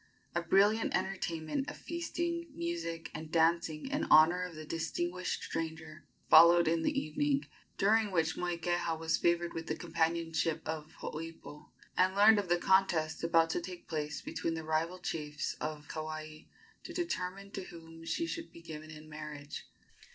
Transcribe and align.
A 0.33 0.41
brilliant 0.41 0.95
entertainment 0.95 1.69
of 1.69 1.77
feasting, 1.77 2.47
music 2.55 3.11
and 3.13 3.31
dancing 3.31 3.87
in 3.91 4.05
honor 4.05 4.41
of 4.41 4.55
the 4.55 4.65
distinguished 4.65 5.43
stranger 5.43 6.07
followed 6.27 6.67
in 6.67 6.81
the 6.81 6.99
evening, 6.99 7.45
during 7.77 8.09
which 8.09 8.35
Moikeha 8.35 8.97
was 8.97 9.17
favored 9.19 9.53
with 9.53 9.67
the 9.67 9.75
companionship 9.75 10.67
of 10.67 10.91
Hooipo, 11.01 11.69
and 11.95 12.15
learned 12.15 12.39
of 12.39 12.49
the 12.49 12.57
contest 12.57 13.23
about 13.23 13.51
to 13.51 13.61
take 13.61 13.87
place 13.87 14.23
between 14.23 14.55
the 14.55 14.63
rival 14.63 14.97
chiefs 14.97 15.53
of 15.61 15.87
Kauai 15.87 16.45
to 16.83 16.93
determine 16.93 17.51
to 17.51 17.65
whom 17.65 18.03
she 18.03 18.25
should 18.25 18.51
be 18.51 18.63
given 18.63 18.89
in 18.89 19.07
marriage. 19.07 19.67